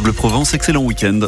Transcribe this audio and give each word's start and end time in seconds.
Bleu 0.00 0.12
Provence. 0.12 0.54
Excellent 0.54 0.82
week-end. 0.82 1.20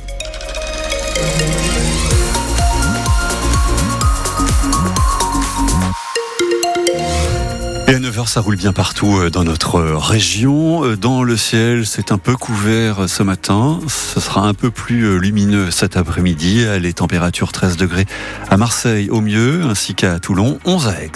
Et 7.91 7.95
à 7.95 7.99
9h, 7.99 8.29
ça 8.29 8.41
roule 8.41 8.55
bien 8.55 8.73
partout 8.73 9.19
euh, 9.19 9.31
dans 9.31 9.43
notre 9.43 9.81
euh, 9.81 9.97
région. 9.97 10.85
Euh, 10.85 10.97
dans 10.97 11.25
le 11.25 11.37
ciel, 11.37 11.85
c'est 11.87 12.13
un 12.13 12.19
peu 12.19 12.37
couvert 12.37 13.09
ce 13.09 13.25
matin. 13.25 13.81
Ce 13.89 14.21
sera 14.21 14.47
un 14.47 14.55
peu 14.55 14.71
plus 14.71 15.19
lumineux 15.19 15.73
cet 15.73 15.97
après-midi. 15.97 16.65
Les 16.81 16.93
températures 16.93 17.51
13 17.51 17.77
degrés 17.77 18.07
à 18.49 18.57
Marseille 18.57 19.11
au 19.11 19.21
mieux, 19.21 19.63
ainsi 19.65 19.97
qu'à 19.97 20.21
Toulon, 20.21 20.61
11 20.65 20.87
à 20.87 21.03
Aix. 21.03 21.11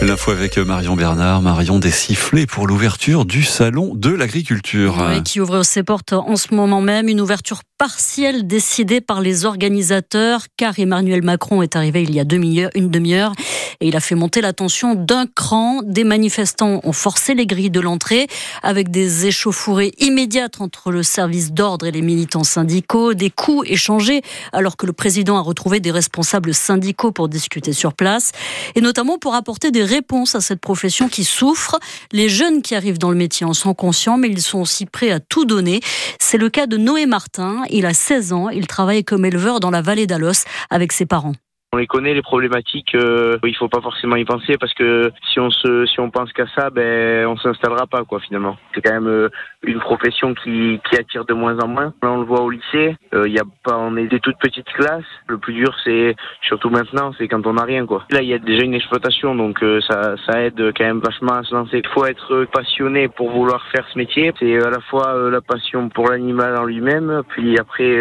L'info 0.00 0.30
avec 0.30 0.58
Marion 0.58 0.94
Bernard. 0.94 1.42
Marion 1.42 1.80
des 1.80 1.90
sifflets 1.90 2.46
pour 2.46 2.68
l'ouverture 2.68 3.24
du 3.24 3.42
salon 3.42 3.94
de 3.96 4.10
l'agriculture. 4.10 5.04
qui 5.24 5.40
ouvre 5.40 5.64
ses 5.64 5.82
portes 5.82 6.12
en 6.12 6.36
ce 6.36 6.54
moment 6.54 6.80
même. 6.80 7.08
Une 7.08 7.20
ouverture 7.20 7.62
partielle 7.78 8.46
décidée 8.46 9.00
par 9.00 9.20
les 9.20 9.44
organisateurs, 9.44 10.42
car 10.56 10.78
Emmanuel 10.78 11.22
Macron 11.22 11.62
est 11.62 11.74
arrivé 11.74 12.04
il 12.04 12.14
y 12.14 12.20
a 12.20 12.24
une 12.74 12.90
demi-heure 12.90 13.32
et 13.80 13.88
il 13.88 13.96
a 13.96 14.00
fait 14.00 14.14
monter 14.14 14.40
la 14.40 14.52
tension 14.52 14.94
d'un 14.94 15.26
cran. 15.26 15.80
Des 15.84 16.04
manifestants 16.04 16.80
ont 16.82 16.92
forcé 16.92 17.34
les 17.34 17.46
grilles 17.46 17.70
de 17.70 17.80
l'entrée 17.80 18.26
avec 18.62 18.90
des 18.90 19.26
échauffourées 19.26 19.92
immédiates 19.98 20.60
entre 20.60 20.90
le 20.90 21.02
service 21.02 21.52
d'ordre 21.52 21.86
et 21.86 21.90
les 21.90 22.02
militants 22.02 22.44
syndicaux, 22.44 23.14
des 23.14 23.30
coups 23.30 23.68
échangés 23.68 24.22
alors 24.52 24.76
que 24.76 24.86
le 24.86 24.92
président 24.92 25.36
a 25.36 25.40
retrouvé 25.40 25.80
des 25.80 25.90
responsables 25.90 26.54
syndicaux 26.54 27.12
pour 27.12 27.28
discuter 27.28 27.72
sur 27.72 27.94
place 27.94 28.32
et 28.74 28.80
notamment 28.80 29.18
pour 29.18 29.34
apporter 29.34 29.70
des 29.70 29.84
réponses 29.84 30.34
à 30.34 30.40
cette 30.40 30.60
profession 30.60 31.08
qui 31.08 31.24
souffre. 31.24 31.78
Les 32.12 32.28
jeunes 32.28 32.62
qui 32.62 32.74
arrivent 32.74 32.98
dans 32.98 33.10
le 33.10 33.16
métier 33.16 33.46
en 33.46 33.54
sont 33.54 33.74
conscients, 33.74 34.18
mais 34.18 34.28
ils 34.28 34.42
sont 34.42 34.60
aussi 34.60 34.86
prêts 34.86 35.10
à 35.10 35.20
tout 35.20 35.44
donner. 35.44 35.80
C'est 36.18 36.38
le 36.38 36.50
cas 36.50 36.66
de 36.66 36.76
Noé 36.76 37.06
Martin. 37.06 37.62
Il 37.70 37.86
a 37.86 37.94
16 37.94 38.32
ans. 38.32 38.48
Il 38.48 38.66
travaille 38.66 39.04
comme 39.04 39.24
éleveur 39.24 39.60
dans 39.60 39.70
la 39.70 39.82
vallée 39.82 40.06
d'Alos 40.06 40.44
avec 40.70 40.92
ses 40.92 41.06
parents. 41.06 41.34
On 41.74 41.76
les 41.76 41.86
connaît 41.86 42.14
les 42.14 42.22
problématiques. 42.22 42.94
Euh, 42.94 43.36
il 43.44 43.54
faut 43.54 43.68
pas 43.68 43.82
forcément 43.82 44.16
y 44.16 44.24
penser 44.24 44.56
parce 44.58 44.72
que 44.72 45.12
si 45.30 45.38
on 45.38 45.50
se 45.50 45.84
si 45.84 46.00
on 46.00 46.10
pense 46.10 46.32
qu'à 46.32 46.46
ça, 46.56 46.70
ben 46.70 47.26
on 47.26 47.36
s'installera 47.36 47.86
pas 47.86 48.04
quoi 48.04 48.20
finalement. 48.20 48.56
C'est 48.74 48.80
quand 48.80 48.94
même 48.94 49.06
euh, 49.06 49.28
une 49.62 49.78
profession 49.78 50.32
qui, 50.32 50.80
qui 50.88 50.96
attire 50.98 51.26
de 51.26 51.34
moins 51.34 51.58
en 51.58 51.68
moins. 51.68 51.92
Là, 52.02 52.10
on 52.10 52.20
le 52.20 52.24
voit 52.24 52.40
au 52.40 52.48
lycée. 52.48 52.96
Euh, 53.12 53.28
il 53.28 53.34
y 53.34 53.38
a 53.38 53.44
pas 53.64 53.76
on 53.76 53.98
est 53.98 54.06
des 54.06 54.18
toutes 54.18 54.38
petites 54.38 54.72
classes. 54.72 55.04
Le 55.26 55.36
plus 55.36 55.52
dur 55.52 55.76
c'est 55.84 56.16
surtout 56.40 56.70
maintenant, 56.70 57.12
c'est 57.18 57.28
quand 57.28 57.46
on 57.46 57.52
n'a 57.52 57.64
rien 57.64 57.84
quoi. 57.84 58.06
Là 58.12 58.22
il 58.22 58.28
y 58.28 58.34
a 58.34 58.38
déjà 58.38 58.64
une 58.64 58.74
exploitation 58.74 59.34
donc 59.34 59.62
euh, 59.62 59.82
ça 59.82 60.14
ça 60.24 60.40
aide 60.40 60.72
quand 60.74 60.84
même 60.84 61.00
vachement 61.00 61.34
à 61.34 61.42
se 61.42 61.54
lancer. 61.54 61.82
Il 61.84 61.88
faut 61.88 62.06
être 62.06 62.46
passionné 62.46 63.08
pour 63.08 63.30
vouloir 63.30 63.62
faire 63.72 63.86
ce 63.92 63.98
métier. 63.98 64.32
C'est 64.38 64.56
à 64.56 64.70
la 64.70 64.80
fois 64.80 65.08
euh, 65.14 65.30
la 65.30 65.42
passion 65.42 65.90
pour 65.90 66.08
l'animal 66.08 66.56
en 66.56 66.64
lui-même, 66.64 67.22
puis 67.28 67.58
après 67.58 68.00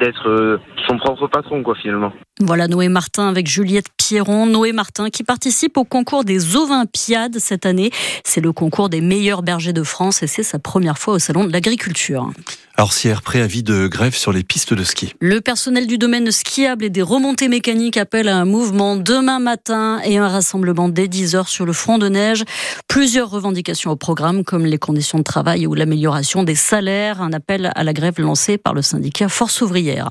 d'être 0.00 0.60
son 0.88 0.96
propre 0.96 1.26
patron 1.26 1.62
quoi 1.62 1.74
finalement. 1.74 2.14
Voilà 2.40 2.68
Noé 2.68 2.88
Martin 2.90 3.28
avec 3.28 3.46
Juliette 3.46 3.86
Pierron. 3.96 4.44
Noé 4.44 4.72
Martin 4.72 5.08
qui 5.08 5.24
participe 5.24 5.78
au 5.78 5.84
concours 5.84 6.22
des 6.22 6.54
Olympiades 6.54 7.38
cette 7.38 7.64
année. 7.64 7.90
C'est 8.24 8.42
le 8.42 8.52
concours 8.52 8.90
des 8.90 9.00
meilleurs 9.00 9.42
bergers 9.42 9.72
de 9.72 9.82
France 9.82 10.22
et 10.22 10.26
c'est 10.26 10.42
sa 10.42 10.58
première 10.58 10.98
fois 10.98 11.14
au 11.14 11.18
Salon 11.18 11.44
de 11.44 11.52
l'Agriculture. 11.52 12.30
Alors, 12.78 12.92
Sierre, 12.92 13.22
préavis 13.22 13.62
de 13.62 13.86
grève 13.86 14.14
sur 14.14 14.32
les 14.32 14.42
pistes 14.42 14.74
de 14.74 14.84
ski. 14.84 15.14
Le 15.18 15.40
personnel 15.40 15.86
du 15.86 15.96
domaine 15.96 16.30
skiable 16.30 16.84
et 16.84 16.90
des 16.90 17.00
remontées 17.00 17.48
mécaniques 17.48 17.96
appelle 17.96 18.28
à 18.28 18.36
un 18.36 18.44
mouvement 18.44 18.96
demain 18.96 19.38
matin 19.38 19.98
et 20.04 20.18
un 20.18 20.28
rassemblement 20.28 20.90
dès 20.90 21.06
10h 21.06 21.48
sur 21.48 21.64
le 21.64 21.72
front 21.72 21.96
de 21.96 22.10
neige. 22.10 22.44
Plusieurs 22.86 23.30
revendications 23.30 23.92
au 23.92 23.96
programme, 23.96 24.44
comme 24.44 24.66
les 24.66 24.76
conditions 24.76 25.16
de 25.16 25.24
travail 25.24 25.66
ou 25.66 25.72
l'amélioration 25.72 26.42
des 26.42 26.54
salaires. 26.54 27.22
Un 27.22 27.32
appel 27.32 27.72
à 27.74 27.82
la 27.82 27.94
grève 27.94 28.20
lancé 28.20 28.58
par 28.58 28.74
le 28.74 28.82
syndicat 28.82 29.30
Force 29.30 29.62
ouvrière. 29.62 30.10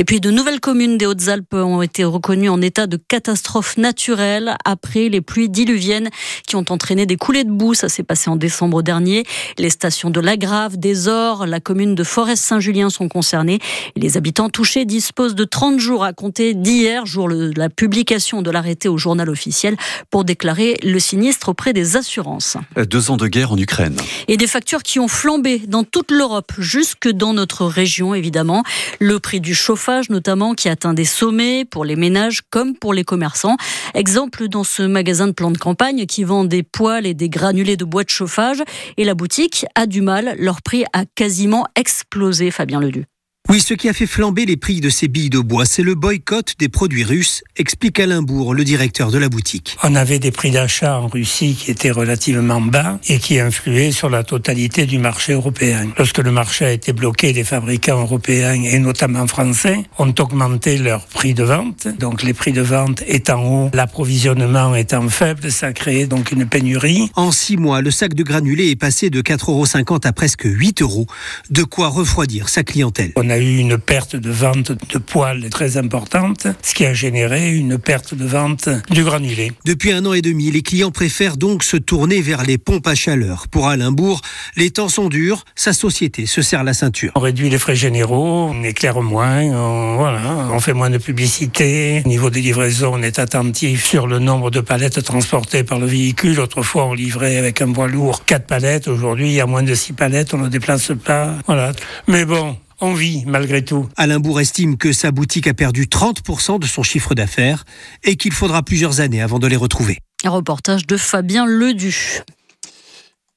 Et 0.00 0.04
puis 0.04 0.18
de 0.18 0.30
nouvelles 0.30 0.60
communes 0.60 0.96
des 0.96 1.04
Hautes-Alpes 1.04 1.52
ont 1.52 1.82
été 1.82 2.04
reconnues 2.04 2.48
en 2.48 2.62
état 2.62 2.86
de 2.86 2.96
catastrophe 2.96 3.76
naturelle 3.76 4.56
après 4.64 5.10
les 5.10 5.20
pluies 5.20 5.50
diluviennes 5.50 6.08
qui 6.46 6.56
ont 6.56 6.64
entraîné 6.70 7.04
des 7.04 7.16
coulées 7.16 7.44
de 7.44 7.50
boue. 7.50 7.74
Ça 7.74 7.90
s'est 7.90 8.02
passé 8.02 8.30
en 8.30 8.36
décembre 8.36 8.80
dernier. 8.80 9.24
Les 9.58 9.68
stations 9.68 10.08
de 10.08 10.18
Lagrave, 10.18 10.78
des 10.78 11.06
Ors, 11.08 11.44
la 11.44 11.60
commune 11.60 11.94
de 11.94 12.02
Forest-Saint-Julien 12.02 12.88
sont 12.88 13.08
concernées. 13.08 13.58
les 13.94 14.16
habitants 14.16 14.48
touchés 14.48 14.86
disposent 14.86 15.34
de 15.34 15.44
30 15.44 15.78
jours 15.78 16.02
à 16.02 16.14
compter 16.14 16.54
d'hier, 16.54 17.04
jour 17.04 17.28
de 17.28 17.52
la 17.54 17.68
publication 17.68 18.40
de 18.40 18.50
l'arrêté 18.50 18.88
au 18.88 18.96
journal 18.96 19.28
officiel, 19.28 19.76
pour 20.08 20.24
déclarer 20.24 20.78
le 20.82 20.98
sinistre 20.98 21.50
auprès 21.50 21.74
des 21.74 21.98
assurances. 21.98 22.56
Deux 22.88 23.10
ans 23.10 23.18
de 23.18 23.26
guerre 23.26 23.52
en 23.52 23.58
Ukraine. 23.58 23.96
Et 24.28 24.38
des 24.38 24.46
factures 24.46 24.82
qui 24.82 24.98
ont 24.98 25.08
flambé 25.08 25.58
dans 25.68 25.84
toute 25.84 26.10
l'Europe, 26.10 26.52
jusque 26.56 27.10
dans 27.10 27.34
notre 27.34 27.66
région 27.66 28.14
évidemment. 28.14 28.62
Le 28.98 29.20
prix 29.20 29.42
du 29.42 29.54
chauffage 29.54 29.89
notamment 30.08 30.54
qui 30.54 30.68
atteint 30.68 30.94
des 30.94 31.04
sommets 31.04 31.64
pour 31.64 31.84
les 31.84 31.96
ménages 31.96 32.42
comme 32.50 32.76
pour 32.76 32.94
les 32.94 33.04
commerçants. 33.04 33.56
Exemple 33.94 34.48
dans 34.48 34.64
ce 34.64 34.82
magasin 34.82 35.26
de 35.26 35.32
plans 35.32 35.50
de 35.50 35.58
campagne 35.58 36.06
qui 36.06 36.24
vend 36.24 36.44
des 36.44 36.62
poêles 36.62 37.06
et 37.06 37.14
des 37.14 37.28
granulés 37.28 37.76
de 37.76 37.84
bois 37.84 38.04
de 38.04 38.10
chauffage 38.10 38.62
et 38.96 39.04
la 39.04 39.14
boutique 39.14 39.66
a 39.74 39.86
du 39.86 40.00
mal, 40.00 40.36
leur 40.38 40.62
prix 40.62 40.84
a 40.92 41.04
quasiment 41.14 41.66
explosé 41.76 42.50
Fabien 42.50 42.80
Ledu. 42.80 43.04
Oui, 43.50 43.60
ce 43.60 43.74
qui 43.74 43.88
a 43.88 43.92
fait 43.92 44.06
flamber 44.06 44.46
les 44.46 44.56
prix 44.56 44.80
de 44.80 44.88
ces 44.90 45.08
billes 45.08 45.28
de 45.28 45.40
bois, 45.40 45.64
c'est 45.64 45.82
le 45.82 45.96
boycott 45.96 46.54
des 46.60 46.68
produits 46.68 47.02
russes, 47.02 47.42
explique 47.56 47.98
Alain 47.98 48.22
Bourg, 48.22 48.54
le 48.54 48.62
directeur 48.62 49.10
de 49.10 49.18
la 49.18 49.28
boutique. 49.28 49.76
On 49.82 49.96
avait 49.96 50.20
des 50.20 50.30
prix 50.30 50.52
d'achat 50.52 51.00
en 51.00 51.08
Russie 51.08 51.56
qui 51.58 51.72
étaient 51.72 51.90
relativement 51.90 52.60
bas 52.60 53.00
et 53.08 53.18
qui 53.18 53.40
influaient 53.40 53.90
sur 53.90 54.08
la 54.08 54.22
totalité 54.22 54.86
du 54.86 55.00
marché 55.00 55.32
européen. 55.32 55.88
Lorsque 55.98 56.18
le 56.18 56.30
marché 56.30 56.64
a 56.64 56.70
été 56.70 56.92
bloqué, 56.92 57.32
les 57.32 57.42
fabricants 57.42 58.00
européens 58.00 58.52
et 58.52 58.78
notamment 58.78 59.26
français 59.26 59.82
ont 59.98 60.14
augmenté 60.20 60.78
leur 60.78 61.04
prix 61.06 61.34
de 61.34 61.42
vente. 61.42 61.88
Donc 61.98 62.22
les 62.22 62.34
prix 62.34 62.52
de 62.52 62.62
vente 62.62 63.02
étant 63.08 63.42
hauts, 63.42 63.70
l'approvisionnement 63.74 64.76
étant 64.76 65.08
faible, 65.08 65.50
ça 65.50 65.66
a 65.66 65.72
créé 65.72 66.06
donc 66.06 66.30
une 66.30 66.46
pénurie. 66.46 67.10
En 67.16 67.32
six 67.32 67.56
mois, 67.56 67.80
le 67.80 67.90
sac 67.90 68.14
de 68.14 68.22
granulés 68.22 68.70
est 68.70 68.76
passé 68.76 69.10
de 69.10 69.20
4,50 69.22 69.48
euros 69.50 69.98
à 70.04 70.12
presque 70.12 70.44
8 70.44 70.82
euros. 70.82 71.08
De 71.50 71.64
quoi 71.64 71.88
refroidir 71.88 72.48
sa 72.48 72.62
clientèle 72.62 73.12
a 73.30 73.39
eu 73.42 73.58
une 73.58 73.78
perte 73.78 74.16
de 74.16 74.30
vente 74.30 74.72
de 74.72 74.98
poils 74.98 75.48
très 75.50 75.76
importante, 75.76 76.46
ce 76.62 76.74
qui 76.74 76.84
a 76.86 76.94
généré 76.94 77.54
une 77.54 77.78
perte 77.78 78.14
de 78.14 78.24
vente 78.24 78.68
du 78.90 79.04
granulé. 79.04 79.52
Depuis 79.64 79.92
un 79.92 80.04
an 80.06 80.12
et 80.12 80.22
demi, 80.22 80.50
les 80.50 80.62
clients 80.62 80.90
préfèrent 80.90 81.36
donc 81.36 81.64
se 81.64 81.76
tourner 81.76 82.20
vers 82.20 82.42
les 82.42 82.58
pompes 82.58 82.86
à 82.86 82.94
chaleur. 82.94 83.48
Pour 83.48 83.68
Alain 83.68 83.92
Bourg, 83.92 84.20
les 84.56 84.70
temps 84.70 84.88
sont 84.88 85.08
durs, 85.08 85.44
sa 85.54 85.72
société 85.72 86.26
se 86.26 86.42
serre 86.42 86.64
la 86.64 86.74
ceinture. 86.74 87.12
On 87.14 87.20
réduit 87.20 87.50
les 87.50 87.58
frais 87.58 87.76
généraux, 87.76 88.50
on 88.50 88.62
éclaire 88.62 89.00
moins, 89.00 89.42
on, 89.42 89.96
voilà, 89.96 90.48
on 90.52 90.60
fait 90.60 90.72
moins 90.72 90.90
de 90.90 90.98
publicité. 90.98 92.02
Au 92.04 92.08
niveau 92.08 92.30
des 92.30 92.40
livraisons, 92.40 92.92
on 92.94 93.02
est 93.02 93.18
attentif 93.18 93.84
sur 93.84 94.06
le 94.06 94.18
nombre 94.18 94.50
de 94.50 94.60
palettes 94.60 95.02
transportées 95.02 95.64
par 95.64 95.78
le 95.78 95.86
véhicule. 95.86 96.40
Autrefois, 96.40 96.86
on 96.86 96.94
livrait 96.94 97.36
avec 97.36 97.62
un 97.62 97.72
poids 97.72 97.88
lourd 97.88 98.24
4 98.24 98.46
palettes. 98.46 98.88
Aujourd'hui, 98.88 99.28
il 99.28 99.34
y 99.34 99.40
a 99.40 99.46
moins 99.46 99.62
de 99.62 99.74
6 99.74 99.92
palettes, 99.92 100.34
on 100.34 100.38
ne 100.38 100.48
déplace 100.48 100.92
pas. 101.04 101.34
Voilà. 101.46 101.72
Mais 102.06 102.24
bon, 102.24 102.56
on 102.80 102.94
vit 102.94 103.24
malgré 103.26 103.64
tout. 103.64 103.88
Alain 103.96 104.20
Bourg 104.20 104.40
estime 104.40 104.76
que 104.76 104.92
sa 104.92 105.10
boutique 105.10 105.46
a 105.46 105.54
perdu 105.54 105.84
30% 105.86 106.58
de 106.58 106.66
son 106.66 106.82
chiffre 106.82 107.14
d'affaires 107.14 107.64
et 108.04 108.16
qu'il 108.16 108.32
faudra 108.32 108.62
plusieurs 108.62 109.00
années 109.00 109.22
avant 109.22 109.38
de 109.38 109.46
les 109.46 109.56
retrouver. 109.56 109.98
Un 110.24 110.30
reportage 110.30 110.86
de 110.86 110.96
Fabien 110.96 111.46
Ledu 111.46 112.22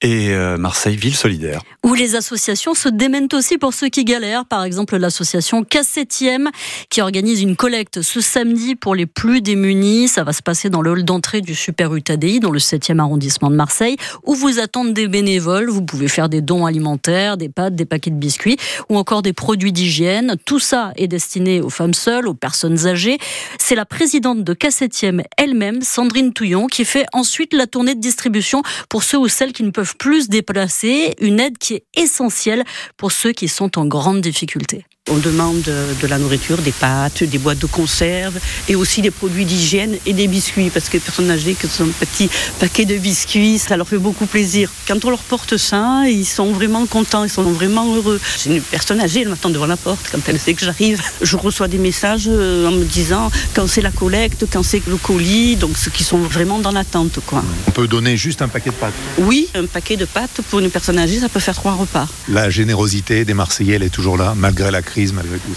et 0.04 0.32
euh, 0.32 0.58
Marseille 0.58 0.98
Ville 0.98 1.16
Solidaire. 1.16 1.62
Où 1.84 1.94
les 1.94 2.16
associations 2.16 2.74
se 2.74 2.90
démènent 2.90 3.30
aussi 3.34 3.58
pour 3.58 3.74
ceux 3.74 3.88
qui 3.88 4.04
galèrent. 4.04 4.46
Par 4.46 4.64
exemple, 4.64 4.98
l'association 4.98 5.64
K7e 5.64 6.50
qui 6.90 7.02
organise 7.02 7.42
une 7.42 7.56
collecte 7.56 8.02
ce 8.02 8.20
samedi 8.20 8.76
pour 8.76 8.96
les 8.96 9.06
plus 9.06 9.42
démunis. 9.42 10.10
Ça 10.10 10.24
va 10.24 10.34
se 10.34 10.42
passer 10.42 10.70
dans 10.70 10.82
le 10.82 10.92
hall 10.92 11.04
d'entrée 11.04 11.42
du 11.42 11.56
Super 11.56 11.96
UTADI, 11.96 12.42
dans 12.42 12.52
le 12.52 12.60
7e 12.60 13.00
arrondissement 13.00 13.50
de 13.50 13.56
Marseille, 13.56 13.96
où 14.24 14.36
vous 14.36 14.60
attendent 14.60 14.94
des 14.94 15.08
bénévoles. 15.08 15.70
Vous 15.70 15.84
pouvez 15.84 16.10
faire 16.10 16.28
des 16.28 16.42
dons 16.42 16.66
alimentaires, 16.66 17.38
des 17.38 17.50
pâtes, 17.50 17.76
des 17.76 17.86
paquets 17.86 18.12
de 18.12 18.18
biscuits 18.18 18.58
ou 18.90 18.98
encore 18.98 19.22
des 19.22 19.34
produits 19.34 19.72
d'hygiène. 19.72 20.36
Tout 20.46 20.60
ça 20.60 20.92
est 20.98 21.08
destiné 21.08 21.62
aux 21.62 21.70
femmes 21.70 21.94
seules, 21.94 22.28
aux 22.28 22.34
personnes 22.34 22.88
âgées. 22.88 23.18
C'est 23.58 23.76
la 23.76 23.86
présidente 23.86 24.44
de 24.44 24.54
K7e 24.54 25.24
elle-même, 25.38 25.82
Sandrine 25.82 26.34
Touillon, 26.34 26.68
qui 26.68 26.84
fait 26.84 27.06
ensuite 27.14 27.54
la 27.54 27.68
tournée 27.68 27.96
de 27.96 28.02
distribution 28.02 28.64
pour 28.90 29.04
ceux 29.04 29.18
ou 29.18 29.30
celles 29.30 29.54
qui 29.54 29.64
ne 29.64 29.72
peuvent 29.72 29.93
plus 29.98 30.30
déplacer, 30.30 31.16
une 31.20 31.40
aide 31.40 31.58
qui 31.58 31.76
est 31.76 31.86
essentielle 31.96 32.64
pour 32.98 33.12
ceux 33.12 33.32
qui 33.32 33.48
sont 33.48 33.78
en 33.78 33.86
grande 33.86 34.22
difficulté. 34.22 34.86
On 35.12 35.18
demande 35.18 35.64
de 35.64 36.08
la 36.08 36.18
nourriture, 36.18 36.58
des 36.60 36.72
pâtes, 36.72 37.26
des 37.26 37.38
boîtes 37.38 37.60
de 37.60 37.66
conserve 37.66 38.40
et 38.70 38.76
aussi 38.76 39.02
des 39.02 39.12
produits 39.12 39.44
d'hygiène 39.44 39.98
et 40.06 40.14
des 40.14 40.30
biscuits 40.30 40.70
parce 40.70 40.88
que 40.88 40.94
les 40.94 41.02
personnes 41.02 41.30
âgées 41.30 41.56
qui 41.56 41.66
ont 41.82 41.84
un 41.84 42.06
petit 42.06 42.30
paquet 42.58 42.86
de 42.86 42.96
biscuits, 42.98 43.60
ça 43.60 43.76
leur 43.76 43.86
fait 43.86 43.98
beaucoup 43.98 44.28
plaisir. 44.28 44.72
Quand 44.88 45.04
on 45.04 45.10
leur 45.10 45.20
porte 45.20 45.58
ça, 45.58 46.04
ils 46.08 46.26
sont 46.26 46.54
vraiment 46.54 46.86
contents, 46.86 47.26
ils 47.26 47.30
sont 47.30 47.44
vraiment 47.44 47.94
heureux. 47.94 48.18
J'ai 48.42 48.56
une 48.56 48.62
personne 48.62 49.02
âgée, 49.02 49.22
elle 49.22 49.28
m'attend 49.28 49.50
devant 49.50 49.66
la 49.66 49.76
porte 49.76 50.00
quand 50.10 50.20
elle 50.28 50.40
sait 50.40 50.54
que 50.54 50.64
j'arrive. 50.64 51.02
Je 51.22 51.36
reçois 51.36 51.68
des 51.68 51.80
messages 51.80 52.30
euh, 52.30 52.70
en 52.70 52.72
me 52.72 52.86
disant 52.86 53.30
quand 53.54 53.68
c'est 53.68 53.82
la 53.82 53.92
collecte, 53.92 54.46
quand 54.50 54.64
c'est 54.64 54.88
le 54.88 54.96
colis, 54.96 55.58
donc 55.58 55.78
ceux 55.78 55.92
qui 55.92 56.06
sont 56.06 56.20
vraiment 56.20 56.60
dans 56.60 56.72
l'attente. 56.72 57.20
Quoi. 57.28 57.44
On 57.68 57.72
peut 57.72 57.90
donner 57.90 58.16
juste 58.16 58.42
un 58.42 58.48
paquet 58.48 58.70
de 58.70 58.76
pâtes 58.76 58.94
Oui, 59.18 59.50
un 59.54 59.66
paquet 59.66 59.98
de 59.98 60.06
pâtes 60.06 60.40
pour 60.50 60.60
une 60.60 60.70
personne 60.70 60.98
âgée, 60.98 61.20
ça 61.20 61.28
peut 61.28 61.42
faire 61.42 61.56
trois 61.56 61.74
repas. 61.74 62.08
La 62.30 62.50
générosité 62.50 63.26
des 63.26 63.34
Marseillais, 63.34 63.76
elle 63.76 63.84
est 63.84 63.90
toujours 63.90 64.18
là, 64.18 64.34
malgré 64.36 64.72
la 64.72 64.82
crise, 64.82 64.93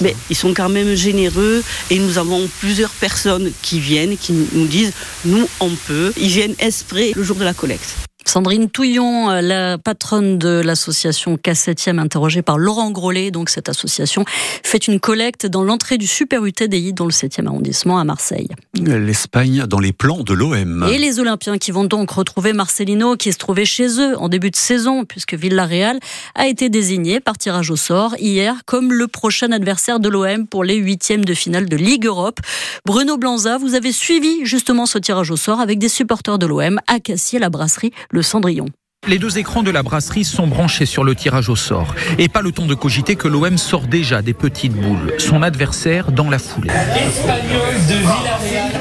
Mais 0.01 0.17
ils 0.31 0.37
sont 0.37 0.55
quand 0.55 0.69
même 0.69 0.95
généreux 0.95 1.63
et 1.91 1.99
nous 1.99 2.19
avons 2.19 2.49
plusieurs 2.61 2.91
personnes 2.91 3.51
qui 3.63 3.81
viennent, 3.81 4.17
qui 4.17 4.33
nous 4.33 4.67
disent 4.67 4.93
nous 5.25 5.47
on 5.61 5.71
peut. 5.87 6.13
Ils 6.17 6.29
viennent 6.29 6.55
esprit 6.59 7.13
le 7.15 7.23
jour 7.23 7.37
de 7.37 7.45
la 7.45 7.55
collecte. 7.55 8.06
Sandrine 8.37 8.69
Touillon, 8.69 9.31
euh, 9.31 9.41
la 9.41 9.79
patronne 9.79 10.37
de 10.39 10.61
l'association 10.63 11.37
K7e, 11.37 11.99
interrogée 11.99 12.43
par 12.43 12.59
Laurent 12.59 12.91
Grollet. 12.91 13.31
Donc, 13.31 13.49
cette 13.49 13.71
association 13.71 14.27
fait 14.63 14.89
une 14.89 15.01
collecte 15.01 15.47
dans 15.47 15.65
l'entrée 15.65 15.97
du 15.97 16.07
Super 16.07 16.45
UTDI 16.45 16.93
dans 16.93 17.07
le 17.07 17.13
7e 17.13 17.47
arrondissement 17.47 17.99
à 17.99 18.05
Marseille. 18.05 18.51
L'Espagne 18.75 19.65
dans 19.67 19.79
les 19.79 19.95
plans 19.95 20.23
de 20.23 20.35
l'OM. 20.35 20.87
Et 20.93 20.99
les 20.99 21.19
Olympiens 21.19 21.57
qui 21.57 21.71
vont 21.71 21.85
donc 21.85 22.11
retrouver 22.11 22.53
Marcelino 22.53 23.17
qui 23.17 23.33
se 23.33 23.39
trouvait 23.39 23.65
chez 23.65 23.99
eux 24.03 24.19
en 24.19 24.29
début 24.29 24.51
de 24.51 24.57
saison 24.57 25.07
puisque 25.07 25.33
Villarreal 25.33 25.99
a 26.35 26.47
été 26.47 26.69
désigné 26.69 27.21
par 27.21 27.39
tirage 27.39 27.71
au 27.71 27.77
sort 27.77 28.17
hier 28.19 28.55
comme 28.67 28.93
le 28.93 29.09
prochain 29.09 29.51
adversaire 29.51 29.99
de 29.99 30.11
l'OM 30.11 30.47
pour 30.47 30.63
les 30.63 30.77
huitièmes 30.77 31.25
de 31.25 31.33
finale 31.33 31.71
de 31.71 31.77
Ligue 31.77 32.05
Europe. 32.05 32.41
Bruno 32.85 33.17
Blanza, 33.17 33.57
vous 33.57 33.75
avez 33.75 33.93
suivi 33.93 34.45
justement 34.45 34.85
ce 34.85 34.99
tirage 34.99 35.31
au 35.31 35.37
sort 35.37 35.61
avec 35.61 35.79
des 35.79 35.89
supporters 35.89 36.39
de 36.39 36.45
l'OM 36.45 36.79
à 36.87 37.01
Cassier, 37.01 37.39
la 37.39 37.49
brasserie 37.49 37.93
le 38.11 38.26
Cendrillon. 38.27 38.67
Les 39.09 39.19
deux 39.19 39.39
écrans 39.39 39.63
de 39.63 39.71
la 39.71 39.85
brasserie 39.85 40.25
sont 40.25 40.49
branchés 40.49 40.85
sur 40.85 41.05
le 41.05 41.15
tirage 41.15 41.49
au 41.49 41.55
sort. 41.55 41.95
Et 42.19 42.29
pas 42.29 42.43
le 42.43 42.51
temps 42.51 42.67
de 42.67 42.75
cogiter 42.75 43.15
que 43.15 43.29
l'OM 43.29 43.57
sort 43.57 43.87
déjà 43.87 44.21
des 44.21 44.35
petites 44.35 44.73
boules. 44.73 45.15
Son 45.19 45.43
adversaire 45.43 46.11
dans 46.11 46.29
la 46.29 46.41
foulée. 46.41 46.71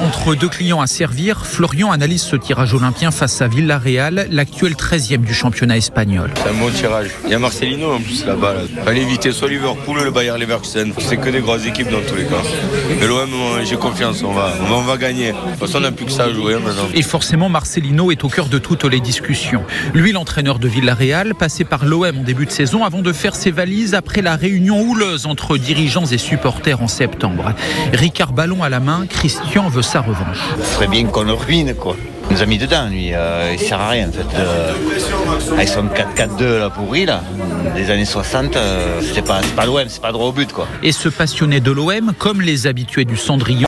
Entre 0.05 0.35
deux 0.35 0.49
clients 0.49 0.81
à 0.81 0.87
servir, 0.87 1.47
Florian 1.47 1.91
analyse 1.91 2.21
ce 2.21 2.35
tirage 2.35 2.75
olympien 2.75 3.09
face 3.09 3.41
à 3.41 3.47
Villarreal, 3.47 4.27
l'actuel 4.29 4.73
13e 4.73 5.23
du 5.23 5.33
championnat 5.33 5.77
espagnol. 5.77 6.29
C'est 6.35 6.49
un 6.49 6.53
bon 6.53 6.69
tirage. 6.69 7.09
Il 7.23 7.31
y 7.31 7.33
a 7.33 7.39
Marcelino 7.39 7.91
en 7.91 7.99
plus 7.99 8.23
là-bas. 8.23 8.53
Là. 8.53 8.83
Fallait 8.83 9.01
éviter 9.01 9.31
soit 9.31 9.49
Liverpool 9.49 9.97
ou 9.97 10.03
le 10.03 10.11
Bayern 10.11 10.39
Leverkusen. 10.39 10.93
C'est 10.99 11.17
que 11.17 11.31
des 11.31 11.39
grosses 11.39 11.65
équipes 11.65 11.89
dans 11.89 12.01
tous 12.07 12.17
les 12.17 12.25
cas. 12.25 12.35
Mais 12.99 13.07
l'OM, 13.07 13.31
j'ai 13.63 13.77
confiance, 13.77 14.21
on 14.21 14.31
va, 14.31 14.53
on 14.69 14.81
va, 14.81 14.97
gagner. 14.97 15.31
De 15.31 15.37
toute 15.37 15.59
façon, 15.59 15.79
on 15.79 15.81
n'a 15.81 15.91
plus 15.91 16.05
que 16.05 16.11
ça 16.11 16.25
à 16.25 16.31
jouer 16.31 16.53
hein, 16.53 16.59
maintenant. 16.63 16.83
Et 16.93 17.01
forcément, 17.01 17.49
Marcelino 17.49 18.11
est 18.11 18.23
au 18.23 18.29
cœur 18.29 18.47
de 18.47 18.59
toutes 18.59 18.83
les 18.83 18.99
discussions. 18.99 19.63
Lui, 19.95 20.11
l'entraîneur 20.11 20.59
de 20.59 20.67
Villarreal, 20.67 21.33
passé 21.33 21.63
par 21.63 21.83
l'OM 21.83 22.19
en 22.19 22.23
début 22.23 22.45
de 22.45 22.51
saison 22.51 22.83
avant 22.83 23.01
de 23.01 23.11
faire 23.11 23.33
ses 23.33 23.49
valises 23.49 23.95
après 23.95 24.21
la 24.21 24.35
réunion 24.35 24.79
houleuse 24.81 25.25
entre 25.25 25.57
dirigeants 25.57 26.05
et 26.05 26.19
supporters 26.19 26.83
en 26.83 26.87
septembre. 26.87 27.55
Ricard 27.91 28.33
Ballon 28.33 28.61
à 28.61 28.69
la 28.69 28.79
main, 28.79 29.07
Christian 29.09 29.67
veut 29.67 29.81
sa 29.95 30.01
revanche. 30.01 30.39
Ce 30.59 30.73
serait 30.75 30.87
bien 30.87 31.05
qu'on 31.05 31.23
le 31.23 31.31
ruine, 31.31 31.73
quoi. 31.73 31.95
Il 32.29 32.35
nous 32.35 32.43
a 32.43 32.45
mis 32.45 32.57
dedans, 32.57 32.87
lui. 32.89 33.13
Euh, 33.13 33.53
il 33.53 33.59
sert 33.59 33.79
à 33.79 33.91
rien, 33.91 34.09
en 34.09 34.11
fait. 34.11 34.27
Euh, 34.35 34.73
avec 35.53 35.69
son 35.69 35.85
4-4-2 35.85 36.59
là, 36.59 36.69
pourri, 36.69 37.05
là, 37.05 37.23
des 37.75 37.89
années 37.91 38.03
60, 38.03 38.57
euh, 38.57 38.99
c'est 39.13 39.21
pas, 39.21 39.39
pas 39.55 39.65
l'OM, 39.65 39.85
c'est 39.87 40.01
pas 40.01 40.11
droit 40.11 40.27
au 40.27 40.31
but, 40.33 40.51
quoi. 40.51 40.67
Et 40.83 40.91
ce 40.91 41.07
passionné 41.07 41.61
de 41.61 41.71
l'OM, 41.71 42.11
comme 42.17 42.41
les 42.41 42.67
habitués 42.67 43.05
du 43.05 43.15
Cendrillon, 43.15 43.61